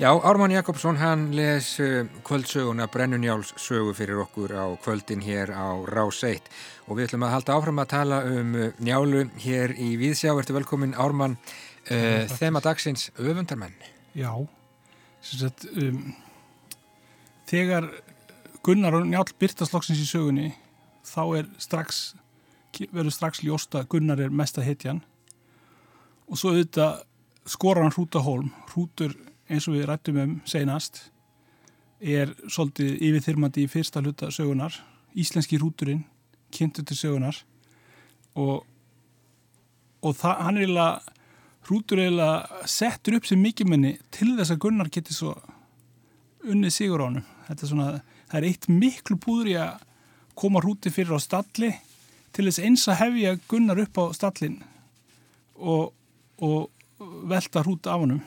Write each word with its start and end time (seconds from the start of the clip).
Já, 0.00 0.16
Ármann 0.24 0.50
Jakobsson 0.50 0.96
hann 0.96 1.32
les 1.36 1.78
uh, 1.80 2.06
kvöldsöguna 2.24 2.86
Brennunjáls 2.88 3.50
sögu 3.60 3.92
fyrir 3.92 4.22
okkur 4.22 4.54
á 4.56 4.64
kvöldin 4.80 5.20
hér 5.20 5.52
á 5.52 5.76
Rás 5.84 6.22
1 6.24 6.40
og 6.88 6.96
við 6.96 7.10
ætlum 7.10 7.26
að 7.26 7.34
halda 7.34 7.56
áfram 7.58 7.82
að 7.82 7.90
tala 7.92 8.22
um 8.24 8.56
uh, 8.56 8.70
njálu 8.80 9.26
hér 9.44 9.76
í 9.76 9.90
Víðsjá. 10.00 10.32
Verður 10.32 10.62
velkomin 10.62 10.96
Ármann, 10.96 11.36
uh, 11.92 12.24
þema 12.32 12.64
dagsins 12.64 13.10
öfundarmenn. 13.20 13.76
Já, 14.16 14.32
sagt, 15.20 15.68
um, 15.68 16.16
þegar 17.52 17.92
Gunnar 18.64 18.96
og 18.96 19.04
Njál 19.04 19.28
byrtast 19.36 19.92
í 19.92 20.08
sögunni 20.08 20.54
þá 21.04 21.24
er 21.42 21.54
strax, 21.60 22.14
verður 22.88 23.12
strax 23.20 23.44
ljósta 23.44 23.84
Gunnar 23.84 24.24
er 24.24 24.32
mesta 24.32 24.64
hitjan 24.64 25.04
og 26.24 26.40
svo 26.40 26.56
auðvitað 26.56 27.02
skora 27.44 27.84
hann 27.84 27.92
hrúta 27.92 28.24
hólm, 28.24 28.54
hrútur 28.72 29.12
eins 29.50 29.66
og 29.68 29.76
við 29.76 29.88
rættum 29.90 30.20
um 30.22 30.34
senast 30.48 31.08
er 32.00 32.32
svolítið 32.48 32.96
yfirþyrmandi 33.08 33.66
í 33.66 33.70
fyrsta 33.70 34.00
hluta 34.00 34.30
sögunar 34.32 34.76
Íslenski 35.18 35.58
rúturinn 35.60 36.04
kynntu 36.54 36.84
til 36.86 36.96
sögunar 36.96 37.36
og, 38.38 38.62
og 40.02 40.16
það, 40.16 40.36
hann 40.46 40.56
er 40.56 40.64
eiginlega 40.64 41.16
hrútur 41.68 42.00
eiginlega 42.00 42.64
settur 42.70 43.18
upp 43.18 43.28
sem 43.28 43.42
mikilmenni 43.42 43.96
til 44.14 44.32
þess 44.38 44.54
að 44.54 44.62
Gunnar 44.64 44.90
geti 44.92 45.14
svo 45.14 45.34
unnið 46.46 46.74
sigur 46.74 47.04
á 47.04 47.06
hann 47.08 47.22
þetta 47.50 47.66
er 47.66 47.72
svona, 47.74 47.92
það 48.30 48.40
er 48.40 48.48
eitt 48.48 48.68
miklu 48.72 49.18
púður 49.20 49.52
í 49.52 49.56
að 49.60 49.86
koma 50.40 50.62
hrúti 50.64 50.92
fyrir 50.94 51.18
á 51.18 51.20
stalli 51.20 51.74
til 52.32 52.46
þess 52.46 52.62
eins 52.64 52.88
að 52.88 53.00
hefja 53.02 53.38
Gunnar 53.50 53.82
upp 53.82 54.00
á 54.00 54.04
stallin 54.16 54.60
og, 55.58 55.90
og 56.40 56.70
velta 57.28 57.64
hrúti 57.66 57.90
af 57.90 58.04
hannum 58.06 58.22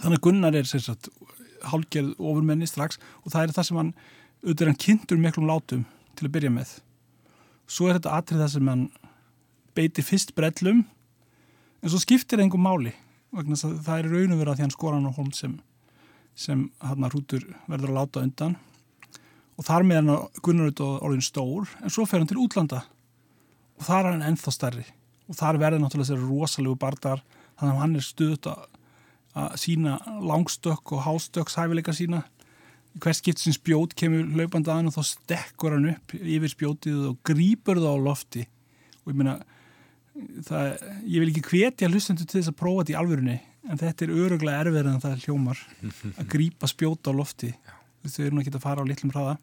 Þannig 0.00 0.16
að 0.18 0.24
Gunnar 0.24 0.56
er 0.56 0.68
sagt, 0.70 1.10
hálgerð 1.68 2.14
ofurmenni 2.16 2.68
strax 2.68 3.00
og 3.24 3.34
það 3.34 3.42
er 3.42 3.54
það 3.56 3.68
sem 3.68 3.80
hann, 3.80 3.90
auðvitað 4.44 4.70
hann 4.70 4.80
kynntur 4.84 5.20
miklum 5.20 5.48
látum 5.50 5.84
til 6.16 6.28
að 6.28 6.34
byrja 6.36 6.52
með. 6.54 6.72
Svo 7.70 7.88
er 7.88 7.98
þetta 7.98 8.16
atrið 8.16 8.42
það 8.42 8.52
sem 8.54 8.70
hann 8.70 8.86
beiti 9.76 10.04
fyrst 10.04 10.34
brellum 10.36 10.84
en 11.80 11.92
svo 11.92 12.00
skiptir 12.02 12.42
engum 12.42 12.64
máli 12.64 12.94
vegna 13.30 13.58
það 13.58 13.92
er 13.96 14.08
raun 14.10 14.34
og 14.34 14.40
vera 14.40 14.56
því 14.56 14.66
hann 14.66 14.74
skora 14.74 14.98
hann 14.98 15.10
á 15.12 15.18
holm 15.18 15.30
sem, 15.36 15.52
sem 16.34 16.64
hann 16.82 17.06
að 17.06 17.14
hrútur 17.14 17.44
verður 17.70 17.92
að 17.92 17.98
láta 18.00 18.24
undan. 18.24 18.56
Og 19.60 19.66
þar 19.68 19.84
með 19.86 20.00
hann 20.00 20.14
að 20.14 20.40
Gunnar 20.40 20.70
auðvitað 20.70 21.04
orðin 21.06 21.26
stór 21.26 21.76
en 21.80 21.92
svo 21.92 22.06
fer 22.08 22.22
hann 22.22 22.30
til 22.30 22.40
útlanda. 22.40 22.82
Og 23.78 23.86
þar 23.86 24.02
er 24.06 24.16
hann 24.16 24.26
ennþá 24.32 24.56
starri 24.56 24.86
og 25.30 25.38
þar 25.38 25.60
verður 25.62 25.84
náttúrulega 25.84 26.10
þessi 26.10 26.26
rosalegu 26.26 26.78
bardar 26.80 27.22
þannig 27.60 27.74
að 27.74 27.82
hann 27.84 27.96
er 28.00 28.04
stuðut 28.04 28.48
að 28.50 28.64
að 29.38 29.56
sína 29.62 29.98
langstökk 30.26 30.94
og 30.96 31.04
hástökks 31.06 31.58
hæfileika 31.58 31.94
sína 31.94 32.24
hvers 32.98 33.20
skipt 33.20 33.38
sem 33.38 33.54
spjót 33.54 33.94
kemur 33.98 34.26
hlaupandi 34.34 34.72
aðan 34.72 34.90
og 34.90 34.96
þá 34.96 35.04
stekkur 35.12 35.76
hann 35.76 35.92
upp 35.92 36.14
yfir 36.18 36.50
spjótið 36.50 37.04
og 37.12 37.20
grýpur 37.26 37.78
það 37.78 37.94
á 37.94 38.06
lofti. 38.06 38.46
Og 39.04 39.12
ég 39.12 39.20
meina 39.20 39.36
það, 40.48 40.72
ég 41.06 41.22
vil 41.22 41.30
ekki 41.30 41.46
hvetja 41.46 41.90
hlustendur 41.90 42.26
til 42.26 42.40
þess 42.40 42.52
að 42.52 42.58
prófa 42.58 42.82
þetta 42.82 42.94
í 42.96 42.98
alvörunni 43.00 43.38
en 43.70 43.80
þetta 43.80 44.06
er 44.06 44.16
öruglega 44.16 44.64
erfiðar 44.64 44.90
en 44.90 45.04
það 45.04 45.24
hljómar 45.26 45.62
að 46.18 46.28
grýpa 46.34 46.70
spjóta 46.70 47.14
á 47.14 47.18
lofti. 47.20 47.52
Þau 48.02 48.20
eru 48.24 48.34
nú 48.34 48.42
ekki 48.42 48.54
að 48.56 48.66
fara 48.66 48.82
á 48.82 48.88
litlum 48.88 49.14
hraða. 49.14 49.38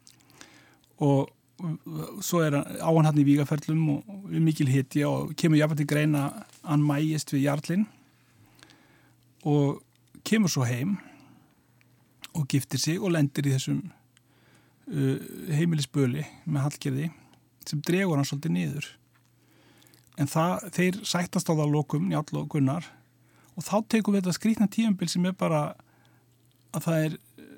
Og 1.06 1.28
svo 2.22 2.42
er 2.44 2.54
áhan 2.58 3.08
hann 3.08 3.18
í 3.18 3.26
vígaferlum 3.26 3.84
og 3.96 4.32
mikil 4.34 4.68
hitti 4.70 5.02
og 5.06 5.32
kemur 5.38 5.58
jáfnveg 5.58 5.82
til 5.82 5.90
greina 5.90 6.24
að 6.28 6.56
hann 6.68 6.84
mægist 6.86 7.32
við 7.34 7.46
jarlinn. 7.48 7.86
Og 9.48 9.78
kemur 10.26 10.52
svo 10.52 10.66
heim 10.68 10.96
og 12.34 12.46
giftir 12.50 12.80
sig 12.80 13.00
og 13.00 13.12
lendir 13.14 13.48
í 13.48 13.54
þessum 13.54 13.80
uh, 13.88 15.18
heimilisböli 15.54 16.24
með 16.46 16.66
hallgerði 16.66 17.10
sem 17.68 17.82
dregur 17.84 18.16
hann 18.16 18.28
svolítið 18.28 18.54
niður. 18.54 18.88
En 20.18 20.30
það, 20.30 20.68
þeir 20.74 21.00
sættast 21.06 21.50
á 21.50 21.54
það 21.54 21.74
lokum, 21.74 22.08
Njál 22.08 22.24
og 22.40 22.48
Gunnar 22.52 22.88
og 23.58 23.66
þá 23.66 23.74
tekum 23.90 24.14
við 24.14 24.22
þetta 24.22 24.38
skrítna 24.38 24.70
tíumbil 24.70 25.10
sem 25.10 25.26
er 25.28 25.36
bara 25.38 25.62
að 26.74 26.84
það 26.86 27.04
er 27.06 27.18
uh, 27.18 27.48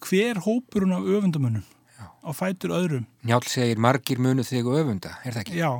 hver 0.00 0.42
hópurinn 0.46 0.96
af 0.96 1.08
öfundamunum 1.16 1.66
á 2.20 2.30
fætur 2.36 2.74
öðrum. 2.76 3.06
Njál 3.24 3.42
segir 3.48 3.80
margir 3.80 4.20
munu 4.20 4.44
þig 4.44 4.68
öfunda, 4.68 5.16
er 5.24 5.34
það 5.34 5.42
ekki? 5.44 5.58
Já, 5.60 5.70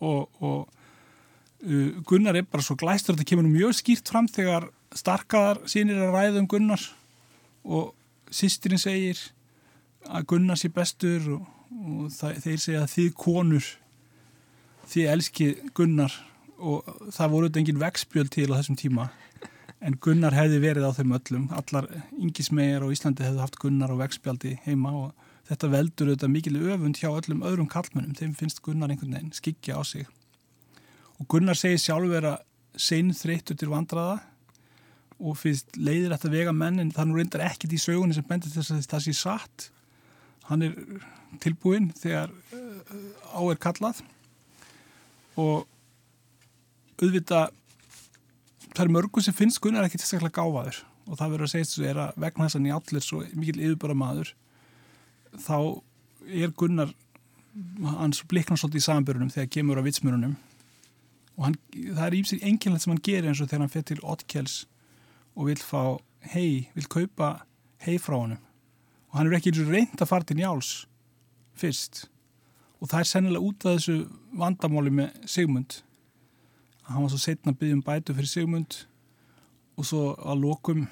og, 0.00 0.40
og 0.40 0.83
Gunnar 2.08 2.36
er 2.36 2.44
bara 2.44 2.64
svo 2.64 2.76
glæstur 2.76 3.16
það 3.16 3.30
kemur 3.30 3.48
mjög 3.48 3.78
skýrt 3.78 4.10
fram 4.12 4.28
þegar 4.28 4.68
starkaðar 4.94 5.62
sínir 5.70 6.02
að 6.02 6.12
ræða 6.14 6.42
um 6.42 6.48
Gunnar 6.50 6.82
og 7.64 7.94
sýstirinn 8.34 8.82
segir 8.82 9.20
að 10.04 10.26
Gunnar 10.34 10.60
sé 10.60 10.68
bestur 10.74 11.24
og, 11.38 11.46
og 11.72 12.12
þeir 12.12 12.60
segja 12.60 12.84
að 12.84 12.92
þið 12.92 13.10
konur 13.24 13.70
þið 14.90 15.10
elskið 15.14 15.68
Gunnar 15.76 16.16
og 16.58 16.88
það 17.12 17.32
voru 17.32 17.48
þetta 17.48 17.62
engin 17.62 17.82
vegspjöld 17.82 18.32
til 18.34 18.50
á 18.52 18.58
þessum 18.58 18.78
tíma 18.80 19.08
en 19.84 19.96
Gunnar 20.00 20.36
hefði 20.36 20.60
verið 20.62 20.86
á 20.88 20.96
þeim 20.96 21.14
öllum. 21.18 21.46
Allar 21.52 21.88
yngismegar 22.16 22.84
á 22.84 22.92
Íslandi 22.92 23.24
hefði 23.26 23.42
haft 23.42 23.58
Gunnar 23.60 23.92
á 23.92 23.96
vegspjaldi 24.00 24.58
heima 24.64 24.92
og 24.96 25.32
þetta 25.48 25.72
veldur 25.72 26.12
auðvitað 26.12 26.32
mikil 26.32 26.60
öfund 26.60 27.00
hjá 27.00 27.10
öllum 27.10 27.44
öðrum 27.44 27.68
kallmennum 27.72 28.16
þeim 28.16 28.36
finnst 28.38 28.62
Gunnar 28.64 28.92
einhvern 28.92 29.16
veginn 29.16 29.34
skikja 29.36 29.80
á 29.80 29.82
sig 29.84 30.08
og 31.24 31.30
Gunnar 31.32 31.56
segir 31.56 31.80
sjálfur 31.80 32.26
að 32.28 32.40
sein 32.76 33.12
þreyttur 33.16 33.56
til 33.56 33.70
vandraða 33.72 34.18
og 35.24 35.38
fyrst 35.40 35.78
leiðir 35.78 36.12
þetta 36.12 36.30
vega 36.32 36.52
menn 36.52 36.82
en 36.82 36.90
það 36.92 37.08
nú 37.08 37.16
reyndar 37.16 37.44
ekkit 37.46 37.72
í 37.72 37.80
sögunni 37.80 38.16
sem 38.16 38.26
bendur 38.28 38.52
þess 38.52 38.74
að 38.74 38.88
það 38.90 39.04
sé 39.06 39.14
satt. 39.16 39.68
Hann 40.50 40.66
er 40.66 40.74
tilbúin 41.40 41.88
þegar 41.96 42.34
uh, 42.52 42.98
á 43.32 43.40
er 43.46 43.60
kallað. 43.62 44.02
Og 45.40 45.64
auðvita 47.00 47.46
það 48.74 48.84
er 48.84 48.94
mörgu 48.98 49.24
sem 49.24 49.36
finnst 49.36 49.62
Gunnar 49.64 49.88
ekki 49.88 50.02
tilstaklega 50.02 50.42
gáfaður. 50.42 50.82
Og 51.08 51.16
það 51.20 51.36
verður 51.36 51.48
að 51.48 51.54
segja 51.54 51.70
þessu 51.70 51.86
er 51.88 52.02
að 52.04 52.18
vegna 52.26 52.48
þess 52.50 52.58
að 52.58 52.66
nýjallir 52.66 53.06
svo 53.06 53.22
mikil 53.32 53.60
yfirbara 53.62 53.96
maður 53.96 54.34
þá 55.40 55.56
er 56.28 56.52
Gunnar 56.52 56.92
hans 57.94 58.20
bliknar 58.28 58.60
svolítið 58.60 58.82
í 58.82 58.88
samanbörunum 58.90 59.32
þegar 59.32 59.54
kemur 59.56 59.80
á 59.80 59.86
vitsmörunum 59.86 60.34
og 61.34 61.48
hann, 61.48 61.58
það 61.74 62.06
er 62.06 62.16
ímsið 62.20 62.46
enginlega 62.46 62.84
sem 62.84 62.94
hann 62.94 63.04
gerir 63.04 63.30
eins 63.30 63.42
og 63.42 63.50
þegar 63.50 63.64
hann 63.64 63.74
fyrir 63.74 63.88
til 63.90 64.02
Ottkjells 64.02 64.56
og 65.34 65.48
vil 65.50 65.60
fá 65.60 65.82
hei, 66.34 66.70
vil 66.74 66.90
kaupa 66.90 67.30
hei 67.84 67.96
frá 67.98 68.18
hann 68.20 68.36
og 69.14 69.18
hann 69.18 69.30
er 69.30 69.38
ekki 69.38 69.54
reynd 69.60 70.00
að 70.02 70.10
fara 70.10 70.26
til 70.26 70.40
Njáls 70.40 70.72
fyrst. 71.54 72.08
Og 72.82 72.90
það 72.90 73.00
er 73.00 73.08
sennilega 73.08 73.46
út 73.46 73.64
af 73.64 73.76
þessu 73.76 73.94
vandamáli 74.34 74.90
með 74.90 75.28
Sigmund. 75.30 75.76
Hann 76.88 77.04
var 77.04 77.12
svo 77.12 77.20
setna 77.22 77.54
að 77.54 77.60
byggja 77.60 77.76
um 77.78 77.84
bætu 77.86 78.16
fyrir 78.16 78.30
Sigmund. 78.32 78.80
Og 79.78 79.86
svo 79.86 80.02
að 80.18 80.42
lokum 80.42 80.82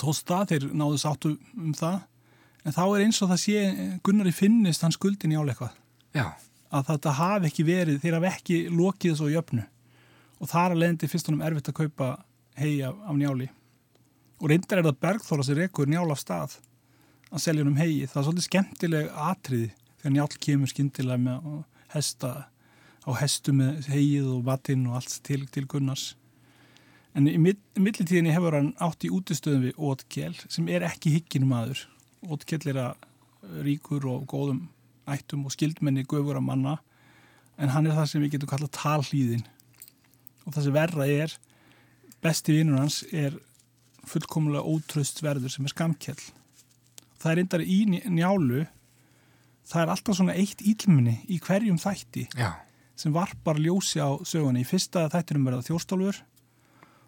tósta 0.00 0.42
þeir 0.50 0.66
náðu 0.74 0.98
sáttu 1.00 1.36
um 1.54 1.70
það. 1.78 2.02
En 2.64 2.74
þá 2.74 2.82
er 2.88 3.04
eins 3.04 3.22
og 3.22 3.30
það 3.30 3.40
sé 3.44 3.62
Gunnar 4.02 4.30
í 4.30 4.34
finnist 4.34 4.82
hann 4.82 4.94
skuldin 4.94 5.34
í 5.34 5.38
áleikvað 5.38 5.74
Já 6.16 6.32
að 6.74 6.88
þetta 6.90 7.16
hafi 7.18 7.50
ekki 7.50 7.66
verið, 7.68 8.00
þeir 8.02 8.16
hafi 8.18 8.30
ekki 8.30 8.60
lokið 8.74 9.12
þessu 9.14 9.28
á 9.30 9.34
jöfnu. 9.34 9.66
Og 10.42 10.50
þar 10.50 10.74
að 10.74 10.80
leðandi 10.82 11.10
fyrst 11.10 11.30
honum 11.30 11.44
erfitt 11.46 11.70
að 11.70 11.78
kaupa 11.78 12.08
hei 12.58 12.80
af, 12.86 12.96
af 13.06 13.18
njáli. 13.18 13.48
Og 14.42 14.50
reyndar 14.50 14.80
er 14.80 14.88
það 14.88 15.02
bergþóla 15.06 15.46
sem 15.46 15.58
rekur 15.58 15.90
njál 15.90 16.10
af 16.10 16.20
stað 16.20 16.58
að 17.30 17.42
selja 17.42 17.64
honum 17.64 17.78
hei 17.78 18.04
það 18.06 18.18
er 18.20 18.26
svolítið 18.26 18.48
skemmtileg 18.48 19.06
atriði 19.28 19.70
þegar 20.02 20.14
njál 20.16 20.42
kemur 20.46 20.70
skindilega 20.70 21.22
með 21.22 21.48
hesta 21.94 22.32
á 23.04 23.10
hestu 23.20 23.54
með 23.56 23.88
heið 23.92 24.28
og 24.36 24.44
vatinn 24.46 24.86
og 24.88 24.98
allt 25.00 25.16
til, 25.26 25.42
til 25.52 25.66
Gunnars. 25.70 26.14
En 27.14 27.28
í 27.30 27.36
millitíðinni 27.38 28.32
hefur 28.34 28.56
hann 28.58 28.72
átt 28.82 29.06
í 29.06 29.12
útistöðum 29.14 29.68
við 29.68 29.76
Ótkjell 29.78 30.36
sem 30.48 30.68
er 30.72 30.86
ekki 30.88 31.12
higginum 31.14 31.52
aður 31.54 31.84
Ótkjell 32.24 32.64
er 32.72 32.80
að 32.88 33.60
ríkur 33.66 34.06
og 34.08 34.24
góðum 34.30 34.64
ættum 35.10 35.44
og 35.46 35.54
skildmenni 35.54 36.06
göfur 36.08 36.38
að 36.38 36.46
manna 36.48 36.76
en 37.58 37.72
hann 37.74 37.86
er 37.86 37.96
það 37.98 38.08
sem 38.10 38.24
við 38.24 38.36
getum 38.36 38.50
kallað 38.50 38.72
talhlýðin. 38.76 39.44
Og 40.44 40.54
það 40.54 40.64
sem 40.66 40.76
verra 40.76 41.08
er 41.08 41.36
besti 42.24 42.56
vinnur 42.56 42.82
hans 42.82 43.02
er 43.12 43.36
fullkomlega 44.08 44.64
ótröstverður 44.64 45.52
sem 45.52 45.68
er 45.68 45.72
skamkjell 45.72 46.22
það 47.24 47.32
er 47.32 47.40
reyndar 47.40 47.64
í 47.64 47.78
njálu 47.88 48.64
það 49.64 49.80
er 49.80 49.92
alltaf 49.94 50.18
svona 50.18 50.36
eitt 50.36 50.60
ílminni 50.60 51.16
í 51.32 51.40
hverjum 51.42 51.80
þætti 51.80 52.26
Já. 52.36 52.50
sem 53.00 53.14
varpar 53.14 53.56
ljósi 53.56 54.02
á 54.04 54.12
sögunni. 54.28 54.60
Í 54.60 54.68
fyrsta 54.68 55.06
þættinum 55.12 55.48
verða 55.48 55.64
þjóstólfur 55.70 56.20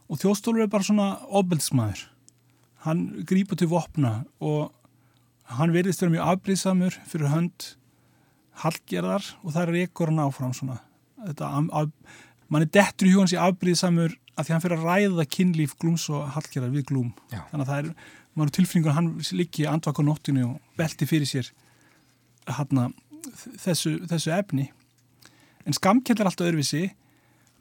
og 0.07 0.21
þjóstólfur 0.23 0.65
er 0.65 0.73
bara 0.73 0.89
svona 0.89 1.09
ofbeldsmaður 1.29 2.07
hann 2.87 3.03
grýpa 3.29 3.59
til 3.59 3.69
vopna 3.69 4.23
og 4.41 4.73
hann 5.59 5.75
verðist 5.75 6.01
vera 6.03 6.15
mjög 6.15 6.33
afbríðsamur 6.33 6.97
fyrir 7.11 7.33
hönd 7.35 7.69
hallgerðar 8.63 9.25
og 9.43 9.55
það 9.55 9.63
er 9.63 9.81
ekkur 9.85 10.13
hann 10.13 10.23
áfram 10.25 10.55
svona. 10.57 10.79
Þetta, 11.27 11.51
af, 11.81 11.91
mann 12.53 12.65
er 12.65 12.73
dettur 12.73 13.09
í 13.09 13.15
hjóðans 13.15 13.35
í 13.35 13.41
afbríðsamur 13.41 14.17
að 14.37 14.47
því 14.47 14.55
hann 14.55 14.65
fyrir 14.65 14.79
að 14.79 14.87
ræða 14.91 15.27
kynlíf 15.33 15.77
glúms 15.81 16.07
og 16.13 16.27
hallgerðar 16.35 16.75
við 16.75 16.87
glúm. 16.91 17.13
Já. 17.33 17.41
þannig 17.51 17.65
að 17.65 17.71
það 17.71 17.81
er, 17.83 18.11
maður 18.37 18.55
tilfinningur 18.59 18.93
að 18.93 18.99
hann 18.99 19.13
liggi 19.41 19.69
andvaka 19.71 20.05
á 20.05 20.09
nóttinu 20.09 20.45
og 20.51 20.81
velti 20.81 21.09
fyrir 21.09 21.31
sér 21.31 21.53
hana, 22.47 22.91
þessu, 23.63 23.97
þessu 24.07 24.35
efni. 24.37 24.69
En 25.67 25.75
skamkjell 25.75 26.21
er 26.21 26.31
alltaf 26.31 26.47
öðruvísi. 26.47 26.91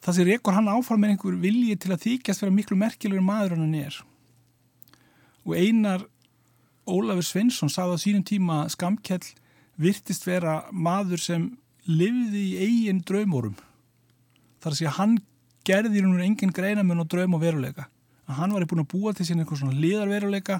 Það 0.05 0.17
sem 0.17 0.27
rekur 0.27 0.53
hann 0.53 0.69
áfram 0.69 1.01
með 1.01 1.15
einhver 1.15 1.37
vilji 1.41 1.77
til 1.81 1.93
að 1.95 2.03
þykjast 2.03 2.43
vera 2.43 2.53
miklu 2.53 2.77
merkilegur 2.77 3.25
maður 3.25 3.55
hann 3.57 3.79
er. 3.79 3.95
Og 5.45 5.55
einar 5.57 6.05
Ólafur 6.85 7.25
Svensson 7.25 7.71
sagði 7.73 7.97
á 7.97 8.03
sínum 8.03 8.25
tíma 8.27 8.59
að 8.65 8.75
skamkjell 8.75 9.23
virtist 9.81 10.27
vera 10.27 10.63
maður 10.71 11.21
sem 11.21 11.47
lifði 11.85 12.43
í 12.45 12.55
eigin 12.65 13.03
draumórum. 13.05 13.57
Þar 14.63 14.71
að 14.71 14.79
segja 14.79 14.93
að 14.93 14.99
hann 14.99 15.17
gerði 15.65 15.99
í 15.99 16.01
raun 16.03 16.13
og 16.13 16.17
veru 16.19 16.29
engin 16.29 16.55
greinamun 16.55 17.03
og 17.03 17.09
draum 17.11 17.37
og 17.37 17.43
veruleika. 17.43 17.89
Að 18.25 18.39
hann 18.39 18.55
var 18.55 18.65
búin 18.69 18.85
að 18.85 18.91
búa 18.93 19.13
til 19.13 19.27
sín 19.27 19.41
eitthvað 19.41 19.61
svona 19.61 19.77
liðarveruleika 19.77 20.59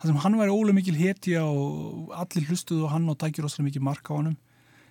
þar 0.00 0.08
sem 0.08 0.20
hann 0.24 0.38
væri 0.40 0.54
ólega 0.54 0.76
mikil 0.76 0.96
hetja 0.96 1.42
og 1.44 2.12
allir 2.16 2.48
hlustuðu 2.48 2.86
og 2.86 2.94
hann 2.94 3.08
og 3.12 3.18
tækir 3.20 3.44
óslega 3.44 3.66
mikið 3.68 3.84
marka 3.84 4.16
á 4.16 4.18
hann 4.20 4.36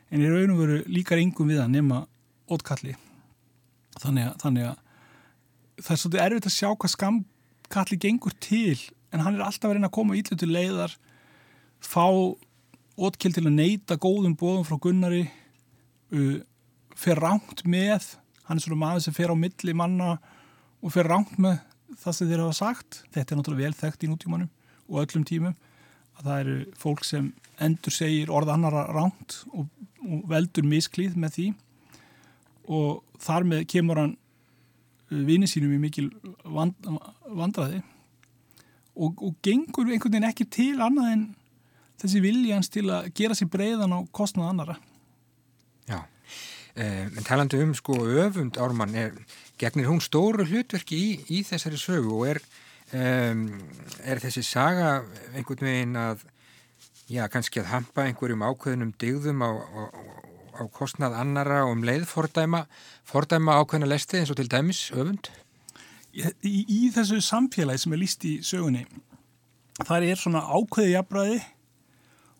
en 0.09 0.21
í 0.21 0.29
raun 0.29 0.53
og 0.53 0.61
veru 0.61 0.77
líkar 0.89 1.21
yngum 1.21 1.49
við 1.49 1.63
hann 1.63 1.73
nema 1.73 2.03
ótkalli 2.49 2.93
þannig 3.97 4.29
að, 4.29 4.35
þannig 4.43 4.67
að 4.69 4.77
það 5.79 5.95
er 5.95 6.01
svolítið 6.03 6.23
erfitt 6.25 6.49
að 6.49 6.55
sjá 6.55 6.69
hvað 6.69 6.93
skamkalli 6.93 7.99
gengur 8.05 8.35
til 8.37 8.77
en 9.09 9.25
hann 9.25 9.39
er 9.39 9.45
alltaf 9.47 9.69
að 9.69 9.77
reyna 9.77 9.89
að 9.89 9.97
koma 9.97 10.17
ítlu 10.19 10.37
til 10.37 10.51
leiðar 10.53 10.93
fá 11.81 12.05
ótkil 12.99 13.33
til 13.35 13.45
að 13.47 13.55
neyta 13.55 13.97
góðum 14.01 14.35
bóðum 14.39 14.65
frá 14.67 14.77
Gunnari 14.81 15.23
uh, 15.25 16.37
fer 16.99 17.21
ránt 17.21 17.63
með 17.63 18.15
hann 18.49 18.57
er 18.57 18.65
svona 18.65 18.81
maður 18.81 19.05
sem 19.05 19.15
fer 19.15 19.31
á 19.31 19.35
milli 19.37 19.75
manna 19.77 20.15
og 20.81 20.93
fer 20.93 21.07
ránt 21.09 21.35
með 21.41 21.59
það 21.99 22.15
sem 22.15 22.29
þeir 22.29 22.43
hafa 22.43 22.57
sagt. 22.57 23.01
Þetta 23.13 23.33
er 23.33 23.39
náttúrulega 23.39 23.67
vel 23.67 23.77
þekkt 23.77 24.05
í 24.05 24.09
nútímanum 24.09 24.49
og 24.89 25.03
öllum 25.03 25.25
tímum 25.27 25.57
að 26.19 26.23
það 26.25 26.39
eru 26.43 26.55
fólk 26.81 27.05
sem 27.07 27.27
endur 27.61 27.93
segir 27.93 28.31
orð 28.33 28.53
annara 28.55 28.87
ránt 28.89 29.37
og, 29.53 29.67
og 30.03 30.25
veldur 30.31 30.65
misklíð 30.67 31.17
með 31.19 31.35
því. 31.35 31.47
Og 32.69 33.21
þar 33.21 33.47
með 33.51 33.67
kemur 33.73 34.01
hann 34.01 34.15
vini 35.09 35.49
sínum 35.49 35.73
í 35.73 35.81
mikil 35.81 36.09
vand, 36.45 36.75
vandraði 37.25 37.81
og, 38.99 39.21
og 39.21 39.37
gengur 39.45 39.87
einhvern 39.87 40.13
veginn 40.13 40.29
ekki 40.29 40.45
til 40.53 40.75
annað 40.83 41.13
en 41.13 41.23
þessi 42.01 42.21
vilji 42.23 42.53
hans 42.55 42.71
til 42.71 42.87
að 42.93 43.11
gera 43.17 43.37
sér 43.37 43.51
breiðan 43.51 43.95
á 43.95 43.99
kostnað 44.15 44.53
annara 44.53 44.77
Já, 45.89 45.99
eh, 46.75 47.05
en 47.07 47.27
talandi 47.27 47.61
um 47.63 47.75
sko 47.77 47.97
öfund 48.25 48.59
Ármann, 48.61 48.95
er, 48.95 49.15
gegnir 49.61 49.89
hún 49.89 50.01
stóru 50.03 50.45
hlutverki 50.47 50.97
í, 50.97 51.11
í 51.39 51.43
þessari 51.47 51.79
sögu 51.81 52.15
og 52.19 52.27
er, 52.35 52.41
um, 52.93 53.47
er 54.03 54.21
þessi 54.23 54.45
saga 54.45 54.99
einhvern 55.33 55.67
veginn 55.69 55.99
að 55.99 56.23
já, 57.09 57.25
kannski 57.31 57.63
að 57.63 57.71
hampa 57.73 58.05
einhverjum 58.05 58.45
ákveðnum 58.45 58.95
digðum 59.01 59.43
á, 59.43 59.49
á, 59.49 59.81
á 60.61 60.63
kostnað 60.71 61.17
annara 61.17 61.63
og 61.65 61.77
um 61.77 61.85
leið 61.87 62.05
fordæma, 62.09 62.65
fordæma 63.07 63.57
ákveðna 63.63 63.89
lesti 63.89 64.21
eins 64.21 64.31
og 64.33 64.37
til 64.37 64.51
dæmis 64.51 64.89
öfund? 64.93 65.31
í, 66.13 66.25
í, 66.43 66.59
í 66.67 66.89
þessu 66.93 67.19
samfélagi 67.23 67.83
sem 67.83 67.95
er 67.95 68.01
líst 68.01 68.25
í 68.27 68.39
sögunni 68.45 68.85
þar 69.87 70.05
er 70.07 70.19
svona 70.19 70.43
ákveði 70.49 70.95
jafnbræði 70.95 71.39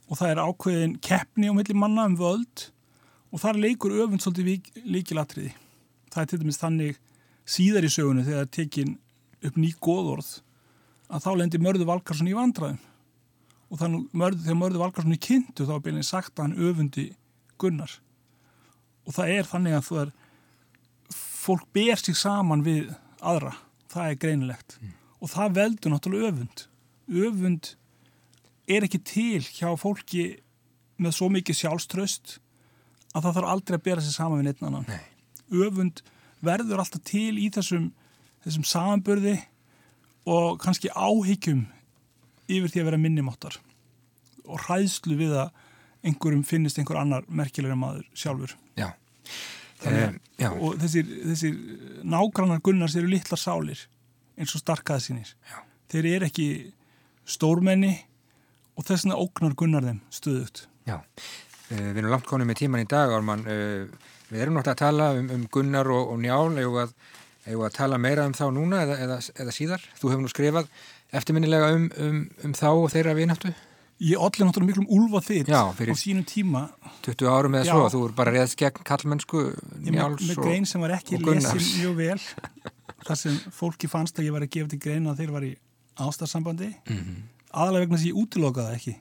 og 0.09 0.17
það 0.17 0.33
er 0.33 0.41
ákveðin 0.41 0.97
keppni 1.05 1.51
á 1.51 1.53
milli 1.53 1.75
manna 1.77 2.07
um 2.09 2.17
völd 2.19 2.69
og 3.29 3.41
þar 3.43 3.61
leikur 3.61 3.93
öfund 4.01 4.23
svolítið 4.23 4.83
líkilatriði. 4.89 5.53
Það 6.09 6.21
er 6.21 6.29
til 6.31 6.39
dæmis 6.41 6.61
þannig 6.61 6.99
síðar 7.49 7.85
í 7.85 7.91
sögunni 7.93 8.25
þegar 8.25 8.39
það 8.41 8.47
er 8.47 8.53
tekin 8.57 8.95
upp 9.45 9.57
ný 9.61 9.71
góðorð 9.77 10.31
að 11.09 11.25
þá 11.25 11.31
lendir 11.37 11.63
Mörðu 11.63 11.89
Valkarsson 11.89 12.29
í 12.29 12.37
vandraðum 12.37 12.79
og 13.69 13.81
þannig 13.81 14.39
þegar 14.43 14.59
Mörðu 14.63 14.81
Valkarsson 14.81 15.15
er 15.15 15.23
kynntu 15.25 15.67
þá 15.69 15.75
er 15.77 15.83
beinlega 15.85 16.09
sagt 16.09 16.33
að 16.37 16.47
hann 16.47 16.69
öfundi 16.69 17.09
Gunnar. 17.59 17.91
Og 19.05 19.13
það 19.13 19.33
er 19.35 19.49
þannig 19.49 19.77
að 19.77 19.85
það 19.89 20.01
er 20.03 20.15
fólk 21.19 21.65
ber 21.73 22.01
sig 22.01 22.17
saman 22.17 22.63
við 22.65 22.89
aðra, 23.19 23.53
það 23.91 24.09
er 24.09 24.19
greinilegt. 24.23 24.77
Mm. 24.81 24.95
og 25.19 25.31
það 25.33 25.55
veldur 25.57 25.93
náttúrulega 25.93 26.31
öfund. 26.31 26.65
Öfund 27.09 27.73
er 28.69 28.85
ekki 28.85 29.01
til 29.05 29.41
hjá 29.41 29.71
fólki 29.79 30.27
með 30.99 31.15
svo 31.17 31.29
mikið 31.33 31.61
sjálfströst 31.63 32.37
að 33.15 33.25
það 33.25 33.37
þarf 33.37 33.51
aldrei 33.53 33.77
að 33.79 33.85
bera 33.87 34.03
sig 34.05 34.15
saman 34.15 34.41
við 34.41 34.49
neitt 34.49 34.63
annan. 34.63 34.85
Nei. 34.89 35.05
öfund 35.65 36.03
verður 36.45 36.83
alltaf 36.83 37.03
til 37.07 37.39
í 37.41 37.47
þessum, 37.53 37.89
þessum 38.45 38.67
samanbörði 38.67 39.35
og 40.29 40.59
kannski 40.61 40.91
áhyggjum 40.93 41.65
yfir 42.49 42.71
því 42.71 42.83
að 42.83 42.89
vera 42.91 43.01
minnimáttar 43.01 43.57
og 44.49 44.65
hræðslu 44.65 45.17
við 45.19 45.35
að 45.43 45.55
einhverjum 46.05 46.45
finnist 46.47 46.79
einhver 46.79 46.99
annar 47.01 47.25
merkilega 47.27 47.75
maður 47.77 48.05
sjálfur. 48.17 48.53
Já, 48.79 48.93
Þannig, 49.79 50.19
um, 50.43 50.55
og 50.59 50.75
þessir, 50.81 51.11
þessir 51.29 51.57
nágrannar 52.07 52.61
gunnars 52.63 52.97
eru 52.99 53.09
litlar 53.11 53.39
sálir 53.39 53.85
eins 54.39 54.55
og 54.55 54.63
Já. 55.47 55.59
þeir 55.91 56.07
eru 56.15 56.27
ekki 56.27 56.47
stórmenni 57.29 57.93
og 58.79 58.87
þess 58.87 59.05
vegna 59.05 59.19
ógnar 59.19 59.55
gunnar 59.59 59.87
þeim 59.89 59.99
stuðut 60.13 60.63
Já, 60.87 60.97
uh, 60.97 61.89
við 61.91 61.99
erum 62.01 62.13
langt 62.15 62.29
konið 62.29 62.49
með 62.49 62.61
tíman 62.63 62.85
í 62.85 62.89
dag 62.89 63.11
Ármann, 63.13 63.45
uh, 63.45 64.09
við 64.29 64.43
erum 64.45 64.57
náttúrulega 64.57 64.77
að 64.77 64.83
tala 64.83 65.09
um, 65.17 65.31
um 65.35 65.47
Gunnar 65.51 65.89
og, 65.93 66.13
og 66.13 66.21
Njál. 66.21 66.57
Eða 66.59 66.85
að, 66.85 66.93
að 67.65 67.75
tala 67.77 67.99
meira 68.01 68.27
um 68.29 68.35
þá 68.37 68.45
núna 68.53 68.83
eða, 68.85 68.99
eða, 69.05 69.17
eða 69.43 69.55
síðar, 69.55 69.85
þú 69.99 70.11
hefur 70.11 70.23
nú 70.25 70.31
skrifað 70.31 70.69
eftirminnilega 71.15 71.71
um, 71.73 71.89
um, 71.97 72.21
um 72.45 72.53
þá 72.57 72.69
og 72.69 72.89
þeirra 72.93 73.15
vináttu. 73.17 73.53
Ég 73.99 74.21
olli 74.21 74.45
náttúrulega 74.47 74.69
miklum 74.69 74.91
úlfa 74.95 75.19
þitt 75.25 75.49
Já, 75.51 75.59
á 75.67 75.95
sínum 75.99 76.23
tíma. 76.27 76.69
20 77.03 77.25
árum 77.27 77.57
eða 77.59 77.67
Já. 77.67 77.73
svo, 77.73 77.87
þú 77.91 78.03
er 78.07 78.13
bara 78.15 78.33
reðst 78.35 78.59
gegn 78.61 78.85
kallmennsku 78.87 79.41
ég 79.49 79.89
með, 79.89 79.97
Njáls 79.97 80.29
með 80.29 80.37
og, 80.37 80.45
grein 80.45 80.69
sem 80.69 80.85
var 80.85 80.93
ekki 80.95 81.17
og 81.17 81.25
lesin 81.33 81.65
mjög 81.81 81.97
vel. 81.97 82.21
Þar 83.09 83.19
sem 83.19 83.41
fólki 83.55 83.89
fannst 83.91 84.21
að 84.21 84.29
ég 84.29 84.35
var 84.37 84.45
að 84.45 84.53
gefa 84.55 84.71
til 84.71 84.79
grein 84.85 85.09
að 85.09 85.19
þeir 85.23 85.35
var 85.35 85.49
í 85.49 85.51
ástarsambandi. 85.99 86.71
Mhm. 86.87 87.19
Aðalega 87.49 87.85
vegna 87.85 87.99
að 87.99 88.07
ég 88.07 88.21
útilokaði 88.21 88.77
ekki. 88.77 88.95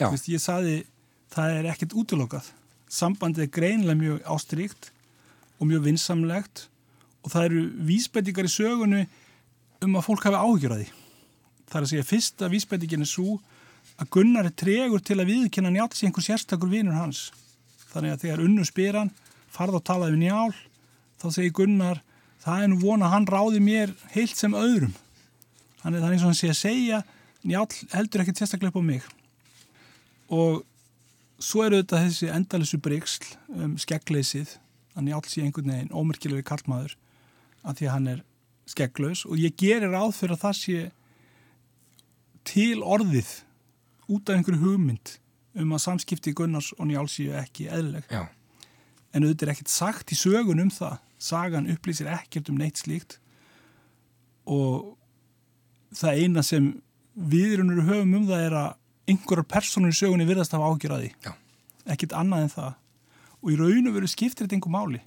Veist, 0.00 0.28
ég 0.30 0.42
saði 0.42 0.76
það 1.34 1.56
er 1.58 1.70
ekkert 1.72 1.96
útilokað. 2.00 2.50
Sambandið 2.90 3.46
er 3.46 3.54
greinilega 3.54 4.00
mjög 4.00 4.28
ástríkt 4.34 4.90
og 5.58 5.68
mjög 5.70 5.86
vinsamlegt 5.88 6.66
og 7.24 7.32
það 7.32 7.48
eru 7.48 7.64
vísbendingar 7.88 8.48
í 8.48 8.52
sögunu 8.52 9.02
um 9.84 9.98
að 9.98 10.06
fólk 10.06 10.28
að 10.28 10.38
því. 10.60 10.86
Það 11.64 11.78
er 11.78 11.86
að 11.86 11.90
segja 11.90 12.06
fyrsta 12.06 12.50
vísbendingin 12.52 13.04
er 13.04 13.10
svo 13.10 13.38
að 13.98 14.10
Gunnar 14.16 14.48
er 14.48 14.54
tregur 14.58 15.02
til 15.02 15.18
að 15.20 15.30
viðkynna 15.30 15.72
njátt 15.72 15.96
sér 15.96 16.10
einhver 16.10 16.26
sérstakur 16.26 16.70
vinur 16.70 16.96
hans. 16.98 17.30
Þannig 17.92 18.14
að 18.14 18.24
þegar 18.24 18.42
unnur 18.44 18.68
spyr 18.68 18.98
hann 18.98 19.12
farð 19.54 19.78
og 19.78 19.84
talaði 19.86 20.16
við 20.16 20.24
njál 20.26 20.54
þá 21.22 21.26
segir 21.30 21.54
Gunnar 21.56 22.00
það 22.44 22.62
er 22.62 22.70
nú 22.72 22.78
vona 22.82 23.08
að 23.08 23.14
hann 23.14 23.28
ráði 23.30 23.62
mér 23.64 23.94
heilt 24.14 24.36
sem 24.36 24.56
öðrum. 24.58 24.94
Þannig 25.82 25.98
að 25.98 26.02
það 26.02 26.08
er 26.08 26.16
eins 26.16 26.24
og 26.24 26.30
hann 26.30 26.40
sé 26.40 26.50
að 26.50 26.60
segja 26.60 27.02
njál 27.44 27.68
heldur 27.92 28.24
ekkert 28.24 28.40
sérstaklega 28.40 28.72
upp 28.72 28.80
á 28.80 28.84
mig 28.84 29.08
og 30.32 30.64
svo 31.42 31.64
eru 31.66 31.80
þetta 31.82 32.02
þessi 32.06 32.30
endalissu 32.32 32.80
bryggsl 32.82 33.34
um 33.54 33.74
skeggleysið 33.80 34.56
að 34.94 35.08
njál 35.08 35.24
sé 35.28 35.42
einhvern 35.44 35.72
veginn 35.72 35.94
ómerkilegi 35.94 36.46
kallmaður 36.48 36.96
að 37.64 37.80
því 37.80 37.88
að 37.88 37.94
hann 37.96 38.12
er 38.14 38.22
skegglaus 38.70 39.24
og 39.28 39.40
ég 39.40 39.56
gerir 39.60 39.92
ráð 39.92 40.14
fyrir 40.18 40.36
að 40.36 40.44
það 40.44 40.60
sé 40.60 40.78
til 42.44 42.80
orðið 42.84 43.30
út 44.12 44.28
af 44.28 44.38
einhverju 44.38 44.60
hugmynd 44.62 45.18
um 45.54 45.74
að 45.74 45.84
samskipti 45.84 46.34
Gunnars 46.36 46.72
og 46.78 46.88
Njál 46.88 47.06
séu 47.08 47.34
ekki 47.38 47.68
eðlileg. 47.70 48.08
já, 48.10 48.26
En 49.14 49.22
auðvitað 49.22 49.46
er 49.46 49.52
ekkert 49.52 49.70
sagt 49.70 50.10
í 50.10 50.16
sögun 50.18 50.60
um 50.60 50.70
það. 50.70 50.98
Sagan 51.18 51.68
upplýsir 51.70 52.08
ekkert 52.10 52.48
um 52.50 52.58
neitt 52.58 52.80
slíkt 52.82 53.20
og 54.44 54.96
það 55.94 56.18
eina 56.20 56.42
sem 56.42 56.82
viðrunur 57.14 57.84
höfum 57.88 58.16
um 58.18 58.28
það 58.28 58.46
er 58.48 58.56
að 58.58 58.70
einhverjar 59.10 59.48
personur 59.48 59.92
í 59.92 59.96
sögunni 59.98 60.26
virðast 60.28 60.54
hafa 60.56 60.70
ágjörði. 60.72 61.10
Já. 61.24 61.32
Ekkert 61.94 62.14
annað 62.16 62.46
en 62.46 62.54
það. 62.54 62.76
Og 63.44 63.50
í 63.52 63.58
raun 63.60 63.90
og 63.90 63.96
veru 63.98 64.08
skiptir 64.08 64.46
þetta 64.46 64.56
einhver 64.58 64.74
máli. 64.74 65.00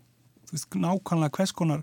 Þú 0.47 0.55
veist, 0.55 0.77
nákvæmlega 0.77 1.37
hvers 1.37 1.55
konar 1.57 1.81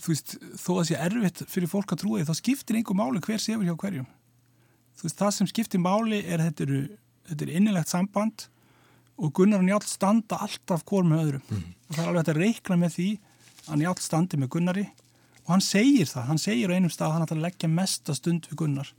þú 0.00 0.10
veist, 0.10 0.34
þó 0.58 0.70
að 0.78 0.88
sé 0.88 0.98
erfitt 1.06 1.42
fyrir 1.50 1.70
fólk 1.70 1.94
að 1.94 2.02
trúa 2.02 2.20
því, 2.20 2.26
þá 2.28 2.40
skiptir 2.40 2.78
einhver 2.78 2.98
máli 2.98 3.22
hver 3.22 3.42
sefur 3.42 3.66
hjá 3.66 3.74
hverjum. 3.78 4.08
Þú 4.94 5.06
veist, 5.06 5.20
það 5.20 5.32
sem 5.38 5.50
skiptir 5.50 5.82
máli 5.82 6.20
er 6.22 6.42
þetta, 6.42 6.66
eru, 6.66 6.80
þetta 7.30 7.46
er 7.46 7.54
innilegt 7.58 7.92
samband 7.92 8.46
og 9.14 9.30
Gunnar 9.36 9.62
og 9.62 9.68
Njáll 9.68 9.86
standa 9.86 10.40
alltaf 10.42 10.82
hvort 10.88 11.06
með 11.06 11.22
öðrum 11.24 11.44
og 11.54 11.94
það 11.94 12.02
er 12.02 12.10
alveg 12.10 12.30
að 12.32 12.40
reikna 12.40 12.78
með 12.80 12.96
því 12.96 13.08
að 13.68 13.80
Njáll 13.82 14.00
standi 14.02 14.40
með 14.40 14.50
Gunnari 14.54 14.86
og 15.44 15.54
hann 15.54 15.64
segir 15.64 16.10
það, 16.10 16.26
hann 16.30 16.42
segir 16.42 16.72
á 16.72 16.76
einum 16.76 16.92
stað 16.92 17.08
að 17.08 17.14
hann 17.14 17.26
ætlar 17.28 17.40
að 17.40 17.46
leggja 17.48 17.72
mesta 17.72 18.16
stund 18.16 18.50
við 18.50 18.60
Gunnar 18.64 18.92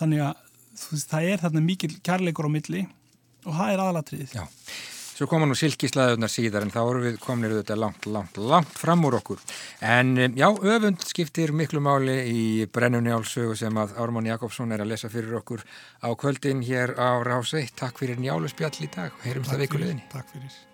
þannig 0.00 0.26
að 0.26 0.44
veist, 0.90 1.08
það 1.12 1.30
er 1.30 1.42
þarna 1.44 1.64
mikil 1.64 1.94
kærleikur 2.04 2.48
á 2.48 2.56
milli 2.56 2.84
og 3.46 3.56
það 3.56 3.72
er 3.72 3.82
aðalatriðið 3.86 4.36
já. 4.36 4.46
Svo 5.16 5.24
koma 5.30 5.46
nú 5.48 5.54
silkislaðunar 5.56 6.28
síðar 6.28 6.66
en 6.66 6.72
þá 6.74 6.80
eru 6.82 6.98
við 7.06 7.14
kominir 7.22 7.54
þetta 7.56 7.78
langt, 7.80 8.04
langt, 8.12 8.36
langt 8.36 8.74
fram 8.76 9.06
úr 9.08 9.16
okkur. 9.16 9.40
En 9.80 10.12
já, 10.36 10.44
öfund 10.52 11.06
skiptir 11.08 11.54
miklu 11.56 11.80
máli 11.80 12.18
í 12.28 12.44
brennunni 12.68 13.16
álsögu 13.16 13.56
sem 13.56 13.80
að 13.80 13.96
Ármann 13.96 14.28
Jakobsson 14.28 14.76
er 14.76 14.84
að 14.84 14.92
lesa 14.92 15.08
fyrir 15.08 15.40
okkur 15.40 15.64
á 16.04 16.12
kvöldin 16.20 16.60
hér 16.68 16.98
á 17.00 17.16
Ráseitt. 17.24 17.72
Takk 17.80 18.04
fyrir 18.04 18.20
njálu 18.20 18.52
spjall 18.52 18.76
í 18.76 18.92
dag 18.92 19.08
og 19.08 19.24
heyrumst 19.24 19.56
að 19.56 19.64
vikuleginni. 19.64 20.04
Takk 20.12 20.34
fyrir. 20.36 20.64